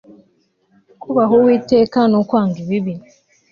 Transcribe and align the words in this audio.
kubaha 1.01 1.31
uwiteka 1.39 1.99
ni 2.09 2.15
ukwanga 2.21 2.57
ibibi 2.63 2.93